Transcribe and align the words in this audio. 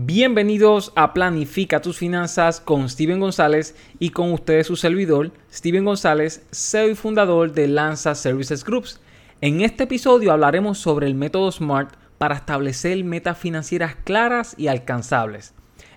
Bienvenidos 0.00 0.92
a 0.94 1.12
Planifica 1.12 1.82
tus 1.82 1.98
finanzas 1.98 2.60
con 2.60 2.88
Steven 2.88 3.18
González 3.18 3.74
y 3.98 4.10
con 4.10 4.32
ustedes 4.32 4.68
su 4.68 4.76
servidor, 4.76 5.32
Steven 5.52 5.84
González, 5.84 6.46
CEO 6.52 6.90
y 6.90 6.94
fundador 6.94 7.50
de 7.50 7.66
Lanza 7.66 8.14
Services 8.14 8.64
Groups. 8.64 9.00
En 9.40 9.60
este 9.60 9.82
episodio 9.82 10.30
hablaremos 10.30 10.78
sobre 10.78 11.08
el 11.08 11.16
método 11.16 11.50
SMART 11.50 11.96
para 12.16 12.36
establecer 12.36 13.02
metas 13.02 13.38
financieras 13.38 13.96
claras 14.04 14.54
y 14.56 14.68
alcanzables. 14.68 15.52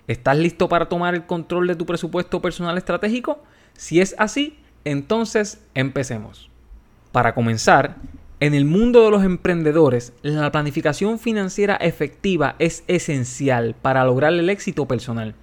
¿Estás 0.08 0.36
listo 0.36 0.68
para 0.68 0.88
tomar 0.88 1.14
el 1.14 1.24
control 1.24 1.68
de 1.68 1.76
tu 1.76 1.86
presupuesto 1.86 2.42
personal 2.42 2.76
estratégico? 2.78 3.40
Si 3.74 4.00
es 4.00 4.16
así, 4.18 4.58
entonces 4.84 5.62
empecemos. 5.74 6.50
Para 7.12 7.36
comenzar, 7.36 7.98
en 8.42 8.54
el 8.54 8.64
mundo 8.64 9.04
de 9.04 9.12
los 9.12 9.22
emprendedores, 9.22 10.14
la 10.22 10.50
planificación 10.50 11.20
financiera 11.20 11.76
efectiva 11.76 12.56
es 12.58 12.82
esencial 12.88 13.76
para 13.80 14.04
lograr 14.04 14.32
el 14.32 14.50
éxito 14.50 14.88
personal. 14.88 15.36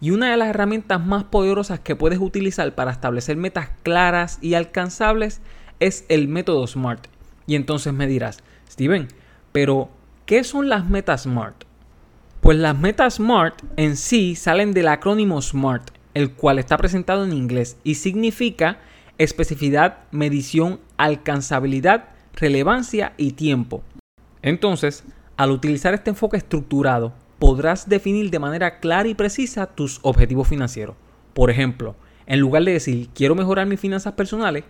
Y 0.00 0.10
una 0.10 0.30
de 0.30 0.38
las 0.38 0.48
herramientas 0.48 1.04
más 1.04 1.24
poderosas 1.24 1.80
que 1.80 1.96
puedes 1.96 2.18
utilizar 2.18 2.74
para 2.74 2.92
establecer 2.92 3.36
metas 3.36 3.68
claras 3.82 4.38
y 4.40 4.54
alcanzables 4.54 5.42
es 5.80 6.06
el 6.08 6.28
método 6.28 6.66
SMART. 6.66 7.08
Y 7.46 7.56
entonces 7.56 7.92
me 7.92 8.06
dirás, 8.06 8.38
Steven, 8.70 9.08
pero 9.52 9.90
¿qué 10.24 10.42
son 10.42 10.70
las 10.70 10.88
metas 10.88 11.24
SMART? 11.24 11.64
Pues 12.40 12.56
las 12.56 12.78
metas 12.78 13.16
SMART 13.16 13.64
en 13.76 13.98
sí 13.98 14.34
salen 14.34 14.72
del 14.72 14.88
acrónimo 14.88 15.42
SMART, 15.42 15.90
el 16.14 16.32
cual 16.32 16.58
está 16.58 16.78
presentado 16.78 17.26
en 17.26 17.34
inglés 17.34 17.76
y 17.84 17.96
significa 17.96 18.78
especificidad, 19.18 20.04
medición, 20.10 20.80
alcanzabilidad, 20.96 22.15
relevancia 22.36 23.14
y 23.16 23.32
tiempo. 23.32 23.82
Entonces, 24.42 25.04
al 25.36 25.50
utilizar 25.50 25.94
este 25.94 26.10
enfoque 26.10 26.36
estructurado, 26.36 27.12
podrás 27.38 27.88
definir 27.88 28.30
de 28.30 28.38
manera 28.38 28.78
clara 28.78 29.08
y 29.08 29.14
precisa 29.14 29.66
tus 29.66 29.98
objetivos 30.02 30.48
financieros. 30.48 30.96
Por 31.34 31.50
ejemplo, 31.50 31.96
en 32.26 32.40
lugar 32.40 32.64
de 32.64 32.72
decir 32.72 33.08
quiero 33.14 33.34
mejorar 33.34 33.66
mis 33.66 33.80
finanzas 33.80 34.12
personales, 34.14 34.64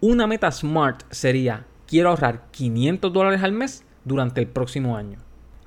una 0.00 0.26
meta 0.26 0.50
SMART 0.50 1.02
sería 1.10 1.64
quiero 1.86 2.10
ahorrar 2.10 2.44
500 2.50 3.12
dólares 3.12 3.42
al 3.42 3.52
mes 3.52 3.84
durante 4.04 4.40
el 4.40 4.46
próximo 4.46 4.96
año. 4.96 5.18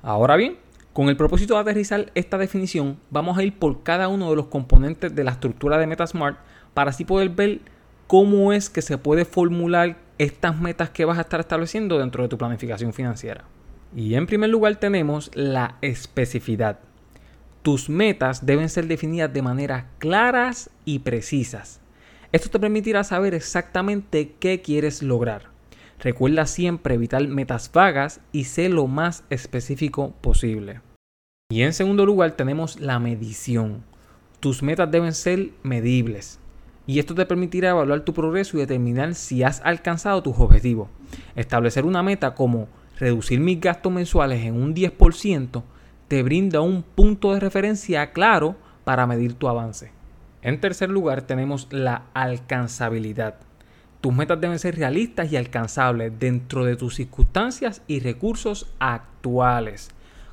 Ahora 0.02 0.36
bien, 0.36 0.56
con 0.92 1.08
el 1.08 1.16
propósito 1.16 1.54
de 1.54 1.60
aterrizar 1.60 2.10
esta 2.14 2.38
definición, 2.38 2.98
vamos 3.10 3.38
a 3.38 3.42
ir 3.42 3.58
por 3.58 3.82
cada 3.82 4.08
uno 4.08 4.30
de 4.30 4.36
los 4.36 4.46
componentes 4.46 5.14
de 5.14 5.24
la 5.24 5.32
estructura 5.32 5.78
de 5.78 5.86
meta 5.86 6.06
SMART 6.06 6.38
para 6.74 6.90
así 6.90 7.04
poder 7.04 7.30
ver 7.30 7.60
cómo 8.06 8.52
es 8.52 8.70
que 8.70 8.82
se 8.82 8.98
puede 8.98 9.24
formular 9.24 9.98
estas 10.20 10.60
metas 10.60 10.90
que 10.90 11.06
vas 11.06 11.16
a 11.16 11.22
estar 11.22 11.40
estableciendo 11.40 11.98
dentro 11.98 12.22
de 12.22 12.28
tu 12.28 12.36
planificación 12.36 12.92
financiera. 12.92 13.44
Y 13.96 14.16
en 14.16 14.26
primer 14.26 14.50
lugar 14.50 14.76
tenemos 14.76 15.30
la 15.32 15.78
especificidad. 15.80 16.78
Tus 17.62 17.88
metas 17.88 18.44
deben 18.44 18.68
ser 18.68 18.86
definidas 18.86 19.32
de 19.32 19.40
manera 19.40 19.88
claras 19.96 20.68
y 20.84 20.98
precisas. 20.98 21.80
Esto 22.32 22.50
te 22.50 22.60
permitirá 22.60 23.02
saber 23.02 23.32
exactamente 23.32 24.34
qué 24.38 24.60
quieres 24.60 25.02
lograr. 25.02 25.44
Recuerda 25.98 26.44
siempre 26.44 26.96
evitar 26.96 27.26
metas 27.26 27.72
vagas 27.72 28.20
y 28.30 28.44
ser 28.44 28.72
lo 28.72 28.86
más 28.88 29.24
específico 29.30 30.12
posible. 30.20 30.82
Y 31.50 31.62
en 31.62 31.72
segundo 31.72 32.04
lugar 32.04 32.32
tenemos 32.32 32.78
la 32.78 32.98
medición. 32.98 33.84
Tus 34.38 34.62
metas 34.62 34.90
deben 34.90 35.14
ser 35.14 35.52
medibles 35.62 36.40
y 36.86 36.98
esto 36.98 37.14
te 37.14 37.26
permitirá 37.26 37.70
evaluar 37.70 38.00
tu 38.00 38.12
progreso 38.12 38.56
y 38.56 38.60
determinar 38.60 39.14
si 39.14 39.42
has 39.42 39.60
alcanzado 39.64 40.22
tus 40.22 40.38
objetivos. 40.38 40.88
Establecer 41.36 41.84
una 41.84 42.02
meta 42.02 42.34
como 42.34 42.68
reducir 42.98 43.40
mis 43.40 43.60
gastos 43.60 43.92
mensuales 43.92 44.44
en 44.44 44.60
un 44.60 44.74
10% 44.74 45.62
te 46.08 46.22
brinda 46.22 46.60
un 46.60 46.82
punto 46.82 47.32
de 47.32 47.40
referencia 47.40 48.12
claro 48.12 48.56
para 48.84 49.06
medir 49.06 49.34
tu 49.34 49.48
avance. 49.48 49.92
En 50.42 50.60
tercer 50.60 50.90
lugar 50.90 51.22
tenemos 51.22 51.68
la 51.70 52.06
alcanzabilidad. 52.14 53.36
Tus 54.00 54.14
metas 54.14 54.40
deben 54.40 54.58
ser 54.58 54.76
realistas 54.76 55.30
y 55.30 55.36
alcanzables 55.36 56.18
dentro 56.18 56.64
de 56.64 56.76
tus 56.76 56.94
circunstancias 56.94 57.82
y 57.86 58.00
recursos 58.00 58.72
actuales. 58.78 59.90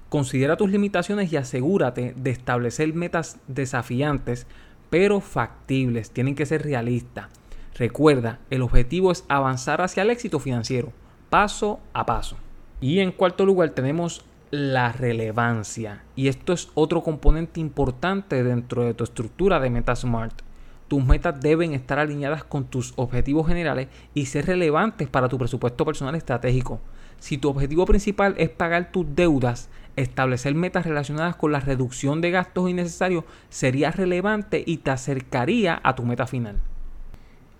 Considera 0.09 0.56
tus 0.56 0.72
limitaciones 0.72 1.34
y 1.34 1.36
asegúrate 1.36 2.13
de 2.16 2.31
establecer 2.31 2.94
metas 2.94 3.38
desafiantes 3.47 4.47
pero 4.90 5.22
factibles, 5.22 6.12
tienen 6.12 6.36
que 6.36 6.46
ser 6.46 6.64
realistas. 6.64 7.28
Recuerda, 7.75 8.40
el 8.50 8.62
objetivo 8.62 9.12
es 9.12 9.24
avanzar 9.28 9.81
hacia 9.81 10.03
el 10.03 10.09
éxito 10.09 10.40
financiero, 10.40 10.92
paso 11.30 11.80
a 11.94 12.06
paso. 12.06 12.38
Y 12.81 13.00
en 13.00 13.12
cuarto 13.12 13.46
lugar 13.46 13.72
tenemos 13.72 14.25
la 14.52 14.92
relevancia. 14.92 16.03
Y 16.16 16.28
esto 16.28 16.53
es 16.53 16.70
otro 16.74 17.03
componente 17.03 17.59
importante 17.59 18.44
dentro 18.44 18.84
de 18.84 18.94
tu 18.94 19.03
estructura 19.03 19.59
de 19.59 19.70
Meta 19.70 19.96
Smart. 19.96 20.42
Tus 20.88 21.04
metas 21.04 21.40
deben 21.42 21.74
estar 21.74 22.00
alineadas 22.00 22.46
con 22.46 22.66
tus 22.66 22.94
objetivos 22.96 23.46
generales 23.48 23.90
y 24.14 24.28
ser 24.28 24.46
relevantes 24.46 25.09
para 25.09 25.28
tu 25.28 25.38
presupuesto 25.38 25.84
personal 25.84 26.16
estratégico. 26.16 26.80
Si 27.19 27.38
tu 27.38 27.50
objetivo 27.50 27.86
principal 27.86 28.36
es 28.38 28.50
pagar 28.50 28.92
tus 28.92 29.06
deudas, 29.16 29.69
establecer 29.97 30.56
metas 30.56 30.85
relacionadas 30.85 31.35
con 31.35 31.52
la 31.52 31.59
reducción 31.59 32.22
de 32.22 32.31
gastos 32.31 32.69
innecesarios 32.69 33.25
sería 33.50 33.91
relevante 33.91 34.63
y 34.66 34.78
te 34.78 34.91
acercaría 34.91 35.81
a 35.84 35.96
tu 35.96 36.03
meta 36.03 36.28
final. 36.28 36.62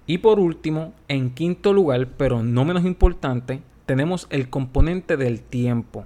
Y 0.05 0.19
por 0.19 0.39
último, 0.39 0.93
en 1.09 1.31
quinto 1.31 1.73
lugar, 1.73 2.07
pero 2.15 2.41
no 2.43 2.63
menos 2.63 2.85
importante, 2.85 3.61
tenemos 3.85 4.27
el 4.29 4.49
componente 4.49 5.17
del 5.17 5.41
tiempo. 5.41 6.05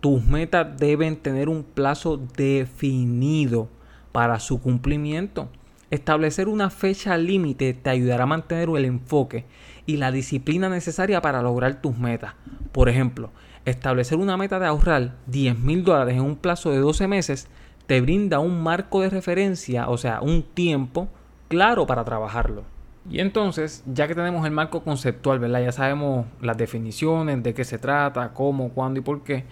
Tus 0.00 0.24
metas 0.24 0.78
deben 0.78 1.16
tener 1.16 1.48
un 1.48 1.64
plazo 1.64 2.16
definido 2.16 3.68
para 4.12 4.38
su 4.40 4.60
cumplimiento. 4.60 5.50
Establecer 5.90 6.48
una 6.48 6.70
fecha 6.70 7.18
límite 7.18 7.74
te 7.74 7.90
ayudará 7.90 8.24
a 8.24 8.26
mantener 8.26 8.68
el 8.68 8.84
enfoque 8.84 9.44
y 9.84 9.98
la 9.98 10.12
disciplina 10.12 10.68
necesaria 10.68 11.20
para 11.20 11.42
lograr 11.42 11.80
tus 11.80 11.98
metas. 11.98 12.34
Por 12.72 12.88
ejemplo, 12.88 13.30
establecer 13.66 14.16
una 14.18 14.36
meta 14.36 14.58
de 14.58 14.66
ahorrar 14.66 15.16
10 15.26 15.58
mil 15.58 15.84
dólares 15.84 16.14
en 16.14 16.22
un 16.22 16.36
plazo 16.36 16.70
de 16.70 16.78
12 16.78 17.06
meses 17.08 17.48
te 17.86 18.00
brinda 18.00 18.38
un 18.38 18.62
marco 18.62 19.00
de 19.00 19.10
referencia, 19.10 19.88
o 19.88 19.96
sea, 19.96 20.20
un 20.20 20.42
tiempo 20.42 21.08
claro 21.48 21.86
para 21.86 22.04
trabajarlo. 22.04 22.64
Y 23.08 23.20
entonces, 23.20 23.84
ya 23.86 24.08
que 24.08 24.14
tenemos 24.14 24.44
el 24.44 24.52
marco 24.52 24.82
conceptual, 24.82 25.38
¿verdad? 25.38 25.62
Ya 25.62 25.72
sabemos 25.72 26.26
las 26.40 26.56
definiciones, 26.56 27.40
de 27.42 27.54
qué 27.54 27.64
se 27.64 27.78
trata, 27.78 28.32
cómo, 28.32 28.70
cuándo 28.70 28.98
y 28.98 29.02
por 29.02 29.22
qué. 29.22 29.44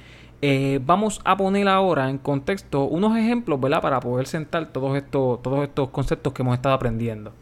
Eh, 0.43 0.81
vamos 0.85 1.21
a 1.25 1.37
poner 1.37 1.69
ahora 1.69 2.11
en 2.11 2.19
contexto 2.19 2.85
unos 2.85 3.17
ejemplos. 3.17 3.61
Para 3.61 4.01
poder 4.01 4.27
sentar 4.27 4.73
todos 4.73 4.97
estos, 4.97 5.41
todos 5.41 5.63
estos 5.63 5.91
conceptos 5.91 6.33
que 6.33 6.43
hemos 6.43 6.55
estado 6.55 6.75
aprendiendo. 6.75 7.33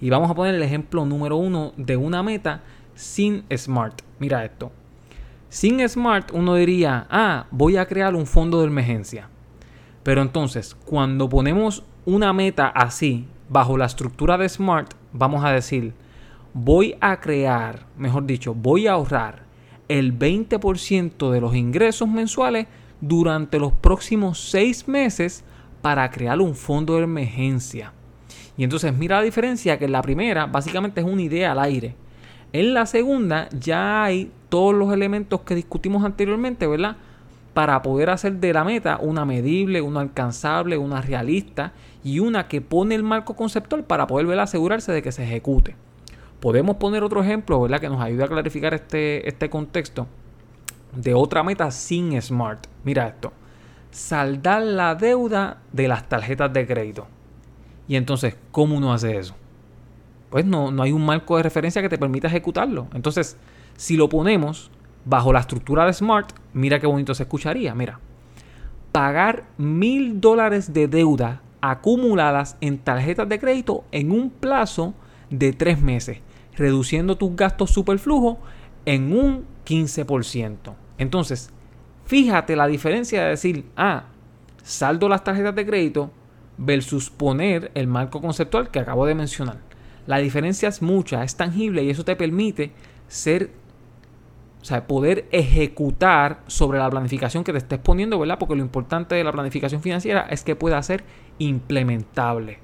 Y 0.00 0.10
vamos 0.10 0.28
a 0.28 0.34
poner 0.34 0.56
el 0.56 0.62
ejemplo 0.64 1.04
número 1.04 1.36
uno 1.36 1.72
de 1.76 1.96
una 1.96 2.24
meta 2.24 2.62
sin 2.96 3.44
SMART. 3.56 4.02
Mira 4.18 4.44
esto. 4.44 4.72
Sin 5.52 5.86
SMART 5.86 6.30
uno 6.32 6.54
diría, 6.54 7.06
ah, 7.10 7.44
voy 7.50 7.76
a 7.76 7.84
crear 7.84 8.14
un 8.14 8.24
fondo 8.24 8.62
de 8.62 8.68
emergencia. 8.68 9.28
Pero 10.02 10.22
entonces, 10.22 10.74
cuando 10.86 11.28
ponemos 11.28 11.84
una 12.06 12.32
meta 12.32 12.68
así, 12.68 13.26
bajo 13.50 13.76
la 13.76 13.84
estructura 13.84 14.38
de 14.38 14.48
SMART, 14.48 14.94
vamos 15.12 15.44
a 15.44 15.52
decir, 15.52 15.92
voy 16.54 16.96
a 17.02 17.20
crear, 17.20 17.84
mejor 17.98 18.24
dicho, 18.24 18.54
voy 18.54 18.86
a 18.86 18.92
ahorrar 18.92 19.42
el 19.88 20.18
20% 20.18 21.30
de 21.30 21.40
los 21.42 21.54
ingresos 21.54 22.08
mensuales 22.08 22.66
durante 23.02 23.58
los 23.58 23.74
próximos 23.74 24.40
seis 24.40 24.88
meses 24.88 25.44
para 25.82 26.10
crear 26.10 26.40
un 26.40 26.54
fondo 26.54 26.96
de 26.96 27.02
emergencia. 27.02 27.92
Y 28.56 28.64
entonces 28.64 28.96
mira 28.96 29.18
la 29.18 29.22
diferencia 29.22 29.78
que 29.78 29.84
en 29.84 29.92
la 29.92 30.00
primera 30.00 30.46
básicamente 30.46 31.02
es 31.02 31.06
una 31.06 31.20
idea 31.20 31.52
al 31.52 31.58
aire. 31.58 31.94
En 32.54 32.72
la 32.72 32.86
segunda 32.86 33.50
ya 33.50 34.02
hay 34.04 34.30
todos 34.52 34.74
los 34.74 34.92
elementos 34.92 35.40
que 35.40 35.54
discutimos 35.54 36.04
anteriormente, 36.04 36.66
¿verdad? 36.66 36.98
Para 37.54 37.80
poder 37.80 38.10
hacer 38.10 38.34
de 38.34 38.52
la 38.52 38.64
meta 38.64 38.98
una 39.00 39.24
medible, 39.24 39.80
una 39.80 40.00
alcanzable, 40.00 40.76
una 40.76 41.00
realista 41.00 41.72
y 42.04 42.18
una 42.18 42.48
que 42.48 42.60
pone 42.60 42.94
el 42.94 43.02
marco 43.02 43.34
conceptual 43.34 43.84
para 43.84 44.06
poder 44.06 44.38
asegurarse 44.38 44.92
de 44.92 45.00
que 45.00 45.10
se 45.10 45.24
ejecute. 45.24 45.74
Podemos 46.38 46.76
poner 46.76 47.02
otro 47.02 47.22
ejemplo, 47.22 47.62
¿verdad? 47.62 47.80
Que 47.80 47.88
nos 47.88 48.02
ayude 48.02 48.24
a 48.24 48.28
clarificar 48.28 48.74
este, 48.74 49.26
este 49.26 49.48
contexto 49.48 50.06
de 50.94 51.14
otra 51.14 51.42
meta 51.42 51.70
sin 51.70 52.20
SMART. 52.20 52.66
Mira 52.84 53.08
esto. 53.08 53.32
Saldar 53.90 54.64
la 54.64 54.94
deuda 54.96 55.62
de 55.72 55.88
las 55.88 56.06
tarjetas 56.10 56.52
de 56.52 56.66
crédito. 56.66 57.06
Y 57.88 57.96
entonces, 57.96 58.36
¿cómo 58.50 58.76
uno 58.76 58.92
hace 58.92 59.16
eso? 59.16 59.34
pues 60.32 60.46
no, 60.46 60.70
no 60.70 60.82
hay 60.82 60.92
un 60.92 61.04
marco 61.04 61.36
de 61.36 61.42
referencia 61.42 61.82
que 61.82 61.90
te 61.90 61.98
permita 61.98 62.26
ejecutarlo. 62.26 62.88
Entonces, 62.94 63.36
si 63.76 63.96
lo 63.96 64.08
ponemos 64.08 64.70
bajo 65.04 65.32
la 65.32 65.40
estructura 65.40 65.86
de 65.86 65.92
Smart, 65.92 66.32
mira 66.52 66.80
qué 66.80 66.86
bonito 66.86 67.14
se 67.14 67.24
escucharía. 67.24 67.74
Mira, 67.74 68.00
pagar 68.92 69.44
mil 69.58 70.20
dólares 70.20 70.72
de 70.72 70.88
deuda 70.88 71.42
acumuladas 71.60 72.56
en 72.60 72.78
tarjetas 72.78 73.28
de 73.28 73.38
crédito 73.38 73.84
en 73.92 74.10
un 74.10 74.30
plazo 74.30 74.94
de 75.30 75.52
tres 75.52 75.80
meses, 75.80 76.18
reduciendo 76.56 77.16
tus 77.16 77.34
gastos 77.34 77.70
superflujos 77.70 78.38
en 78.84 79.12
un 79.12 79.46
15%. 79.64 80.74
Entonces, 80.98 81.50
fíjate 82.04 82.56
la 82.56 82.66
diferencia 82.66 83.22
de 83.22 83.30
decir, 83.30 83.64
ah, 83.76 84.04
saldo 84.62 85.08
las 85.08 85.24
tarjetas 85.24 85.54
de 85.54 85.66
crédito 85.66 86.10
versus 86.58 87.10
poner 87.10 87.70
el 87.74 87.86
marco 87.86 88.20
conceptual 88.20 88.70
que 88.70 88.80
acabo 88.80 89.06
de 89.06 89.14
mencionar. 89.14 89.58
La 90.06 90.18
diferencia 90.18 90.68
es 90.68 90.82
mucha, 90.82 91.22
es 91.22 91.36
tangible 91.36 91.82
y 91.84 91.90
eso 91.90 92.04
te 92.04 92.16
permite 92.16 92.72
ser, 93.08 93.50
o 94.62 94.64
sea, 94.64 94.86
poder 94.86 95.26
ejecutar 95.32 96.40
sobre 96.46 96.78
la 96.78 96.88
planificación 96.88 97.42
que 97.42 97.50
te 97.50 97.58
estés 97.58 97.80
poniendo, 97.80 98.16
¿verdad? 98.16 98.38
Porque 98.38 98.54
lo 98.54 98.62
importante 98.62 99.16
de 99.16 99.24
la 99.24 99.32
planificación 99.32 99.82
financiera 99.82 100.26
es 100.30 100.44
que 100.44 100.54
pueda 100.54 100.80
ser 100.84 101.02
implementable. 101.38 102.60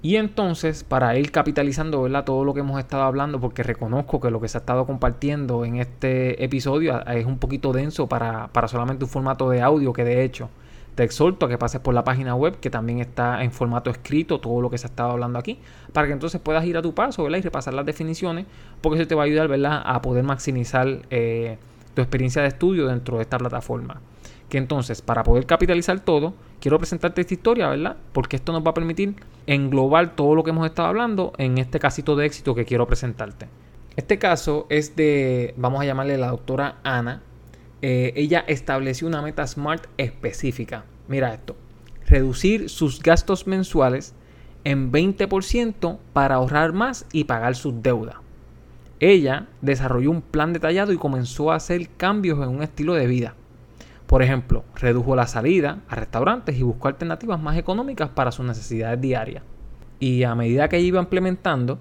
Y 0.00 0.16
entonces, 0.16 0.82
para 0.82 1.18
ir 1.18 1.30
capitalizando 1.32 2.02
¿verdad? 2.02 2.24
todo 2.24 2.42
lo 2.44 2.54
que 2.54 2.60
hemos 2.60 2.78
estado 2.78 3.02
hablando, 3.02 3.38
porque 3.38 3.62
reconozco 3.62 4.18
que 4.18 4.30
lo 4.30 4.40
que 4.40 4.48
se 4.48 4.56
ha 4.56 4.60
estado 4.60 4.86
compartiendo 4.86 5.66
en 5.66 5.76
este 5.76 6.42
episodio 6.42 7.04
es 7.06 7.26
un 7.26 7.38
poquito 7.38 7.72
denso 7.72 8.08
para, 8.08 8.48
para 8.48 8.66
solamente 8.66 9.04
un 9.04 9.10
formato 9.10 9.50
de 9.50 9.60
audio, 9.60 9.92
que 9.92 10.04
de 10.04 10.24
hecho 10.24 10.48
te 10.96 11.04
exhorto 11.04 11.44
a 11.44 11.48
que 11.48 11.58
pases 11.58 11.80
por 11.80 11.94
la 11.94 12.02
página 12.04 12.34
web, 12.34 12.58
que 12.58 12.70
también 12.70 13.00
está 13.00 13.44
en 13.44 13.52
formato 13.52 13.90
escrito, 13.90 14.40
todo 14.40 14.62
lo 14.62 14.70
que 14.70 14.78
se 14.78 14.86
ha 14.86 14.90
estado 14.90 15.10
hablando 15.10 15.38
aquí, 15.38 15.58
para 15.92 16.06
que 16.06 16.14
entonces 16.14 16.40
puedas 16.40 16.64
ir 16.64 16.76
a 16.78 16.82
tu 16.82 16.94
paso 16.94 17.22
¿verdad? 17.22 17.38
y 17.38 17.42
repasar 17.42 17.74
las 17.74 17.84
definiciones, 17.84 18.46
porque 18.80 18.98
eso 18.98 19.06
te 19.06 19.14
va 19.14 19.22
a 19.22 19.26
ayudar 19.26 19.46
¿verdad? 19.46 19.82
a 19.84 20.00
poder 20.00 20.24
maximizar 20.24 21.02
eh, 21.10 21.58
tu 21.94 22.00
experiencia 22.00 22.40
de 22.40 22.48
estudio 22.48 22.86
dentro 22.86 23.18
de 23.18 23.22
esta 23.22 23.36
plataforma. 23.36 24.00
Que 24.48 24.56
entonces, 24.56 25.02
para 25.02 25.22
poder 25.22 25.44
capitalizar 25.44 26.00
todo, 26.00 26.32
quiero 26.60 26.78
presentarte 26.78 27.20
esta 27.20 27.34
historia, 27.34 27.68
¿verdad? 27.68 27.96
Porque 28.12 28.36
esto 28.36 28.52
nos 28.52 28.64
va 28.64 28.70
a 28.70 28.74
permitir 28.74 29.16
englobar 29.46 30.16
todo 30.16 30.34
lo 30.34 30.44
que 30.44 30.50
hemos 30.50 30.64
estado 30.66 30.88
hablando 30.88 31.32
en 31.36 31.58
este 31.58 31.78
casito 31.78 32.16
de 32.16 32.26
éxito 32.26 32.54
que 32.54 32.64
quiero 32.64 32.86
presentarte. 32.86 33.48
Este 33.96 34.18
caso 34.18 34.66
es 34.70 34.96
de, 34.96 35.52
vamos 35.56 35.80
a 35.80 35.84
llamarle 35.84 36.16
la 36.16 36.28
doctora 36.28 36.76
Ana, 36.84 37.22
eh, 37.82 38.12
ella 38.16 38.44
estableció 38.46 39.06
una 39.06 39.22
meta 39.22 39.46
SMART 39.46 39.86
específica. 39.98 40.84
Mira 41.08 41.34
esto, 41.34 41.56
reducir 42.06 42.68
sus 42.68 43.02
gastos 43.02 43.46
mensuales 43.46 44.14
en 44.64 44.90
20% 44.90 45.98
para 46.12 46.36
ahorrar 46.36 46.72
más 46.72 47.06
y 47.12 47.24
pagar 47.24 47.54
sus 47.54 47.82
deudas. 47.82 48.16
Ella 48.98 49.46
desarrolló 49.60 50.10
un 50.10 50.22
plan 50.22 50.52
detallado 50.52 50.92
y 50.92 50.96
comenzó 50.96 51.52
a 51.52 51.56
hacer 51.56 51.88
cambios 51.96 52.38
en 52.38 52.48
un 52.48 52.62
estilo 52.62 52.94
de 52.94 53.06
vida. 53.06 53.34
Por 54.06 54.22
ejemplo, 54.22 54.64
redujo 54.74 55.14
la 55.16 55.26
salida 55.26 55.80
a 55.88 55.96
restaurantes 55.96 56.56
y 56.56 56.62
buscó 56.62 56.88
alternativas 56.88 57.40
más 57.40 57.58
económicas 57.58 58.08
para 58.08 58.32
sus 58.32 58.46
necesidades 58.46 59.00
diarias. 59.00 59.42
Y 59.98 60.22
a 60.22 60.34
medida 60.34 60.68
que 60.68 60.76
ella 60.76 60.86
iba 60.86 61.00
implementando, 61.00 61.78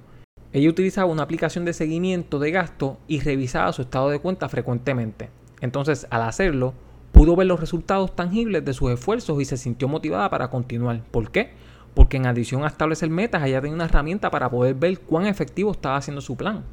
ella 0.52 0.70
utilizaba 0.70 1.12
una 1.12 1.24
aplicación 1.24 1.66
de 1.66 1.74
seguimiento 1.74 2.40
de 2.40 2.52
gasto 2.52 2.98
y 3.08 3.20
revisaba 3.20 3.74
su 3.74 3.84
estado 3.84 4.10
de 4.10 4.20
cuenta 4.20 4.50
frecuentemente. 4.50 5.30
Entonces, 5.66 6.08
al 6.10 6.22
hacerlo, 6.22 6.74
pudo 7.12 7.36
ver 7.36 7.48
los 7.48 7.60
resultados 7.60 8.16
tangibles 8.16 8.64
de 8.64 8.74
sus 8.74 8.92
esfuerzos 8.92 9.42
y 9.42 9.46
se 9.46 9.58
sintió 9.58 9.88
motivada 9.88 10.30
para 10.30 10.50
continuar. 10.50 11.02
¿Por 11.12 11.32
qué? 11.32 11.52
Porque 11.94 12.18
en 12.18 12.26
adición 12.26 12.64
a 12.64 12.68
establecer 12.68 13.10
metas, 13.10 13.44
ella 13.44 13.62
tenía 13.62 13.76
una 13.76 13.86
herramienta 13.86 14.30
para 14.30 14.50
poder 14.50 14.76
ver 14.76 15.00
cuán 15.00 15.26
efectivo 15.26 15.72
estaba 15.72 15.98
haciendo 15.98 16.22
su 16.22 16.38
plan. 16.38 16.64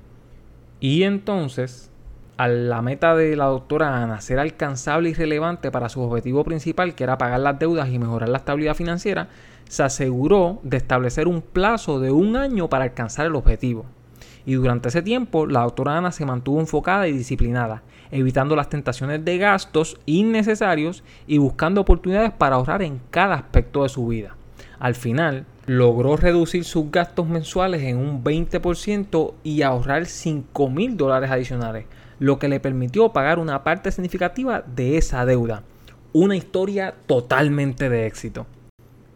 Y 0.79 1.05
entonces, 1.05 1.91
a 2.37 2.49
la 2.49 2.83
meta 2.83 3.15
de 3.15 3.37
la 3.37 3.45
doctora 3.45 4.03
Ana 4.03 4.21
ser 4.21 4.39
alcanzable 4.39 5.11
y 5.11 5.15
relevante 5.15 5.71
para 5.71 5.89
su 5.89 6.01
objetivo 6.01 6.45
principal, 6.45 6.95
que 6.95 7.05
era 7.05 7.19
pagar 7.19 7.41
las 7.41 7.59
deudas 7.59 7.89
y 7.89 7.99
mejorar 7.99 8.29
la 8.29 8.39
estabilidad 8.39 8.75
financiera, 8.75 9.29
se 9.69 9.85
aseguró 9.85 10.59
de 10.65 10.77
establecer 10.77 11.29
un 11.29 11.41
plazo 11.41 12.01
de 12.01 12.11
un 12.11 12.37
año 12.37 12.69
para 12.69 12.85
alcanzar 12.85 13.27
el 13.27 13.37
objetivo. 13.37 13.87
Y 14.45 14.55
durante 14.55 14.89
ese 14.89 15.03
tiempo, 15.03 15.47
la 15.47 15.63
doctora 15.63 15.99
Ana 15.99 16.13
se 16.13 16.27
mantuvo 16.27 16.61
enfocada 16.61 17.09
y 17.09 17.13
disciplinada, 17.13 17.83
evitando 18.11 18.57
las 18.57 18.69
tentaciones 18.69 19.25
de 19.25 19.39
gastos 19.39 19.99
innecesarios 20.07 21.05
y 21.27 21.39
buscando 21.39 21.81
oportunidades 21.81 22.33
para 22.33 22.57
ahorrar 22.57 22.83
en 22.83 23.01
cada 23.11 23.35
aspecto 23.35 23.83
de 23.83 23.89
su 23.89 24.07
vida. 24.07 24.37
Al 24.79 24.95
final, 24.95 25.47
logró 25.67 26.17
reducir 26.17 26.65
sus 26.65 26.91
gastos 26.91 27.29
mensuales 27.29 27.83
en 27.83 27.99
un 27.99 28.25
20% 28.25 29.35
y 29.45 29.63
ahorrar 29.63 30.07
5 30.07 30.71
mil 30.71 30.97
dólares 30.97 31.31
adicionales, 31.31 31.87
lo 32.19 32.39
que 32.39 32.49
le 32.49 32.61
permitió 32.61 33.13
pagar 33.13 33.39
una 33.39 33.63
parte 33.63 33.93
significativa 33.93 34.63
de 34.63 34.97
esa 34.97 35.25
deuda. 35.25 35.63
Una 36.13 36.37
historia 36.37 36.95
totalmente 37.07 37.89
de 37.89 38.07
éxito. 38.07 38.47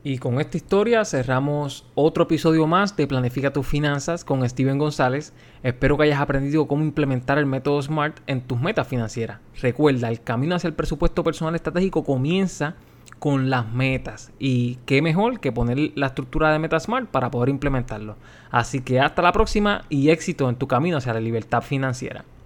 Y 0.08 0.18
con 0.18 0.40
esta 0.40 0.56
historia 0.56 1.04
cerramos 1.04 1.84
otro 1.96 2.22
episodio 2.22 2.68
más 2.68 2.96
de 2.96 3.08
Planifica 3.08 3.52
tus 3.52 3.66
finanzas 3.66 4.24
con 4.24 4.48
Steven 4.48 4.78
González. 4.78 5.32
Espero 5.64 5.96
que 5.96 6.04
hayas 6.04 6.20
aprendido 6.20 6.68
cómo 6.68 6.84
implementar 6.84 7.38
el 7.38 7.46
método 7.46 7.82
SMART 7.82 8.20
en 8.28 8.40
tus 8.40 8.60
metas 8.60 8.86
financieras. 8.86 9.40
Recuerda, 9.60 10.08
el 10.08 10.22
camino 10.22 10.54
hacia 10.54 10.68
el 10.68 10.74
presupuesto 10.74 11.24
personal 11.24 11.56
estratégico 11.56 12.04
comienza 12.04 12.76
con 13.18 13.50
las 13.50 13.68
metas. 13.72 14.30
Y 14.38 14.76
qué 14.86 15.02
mejor 15.02 15.40
que 15.40 15.50
poner 15.50 15.90
la 15.96 16.06
estructura 16.06 16.52
de 16.52 16.60
Meta 16.60 16.78
SMART 16.78 17.08
para 17.08 17.32
poder 17.32 17.48
implementarlo. 17.48 18.14
Así 18.52 18.82
que 18.82 19.00
hasta 19.00 19.22
la 19.22 19.32
próxima 19.32 19.86
y 19.88 20.10
éxito 20.10 20.48
en 20.48 20.54
tu 20.54 20.68
camino 20.68 20.98
hacia 20.98 21.14
la 21.14 21.20
libertad 21.20 21.62
financiera. 21.62 22.24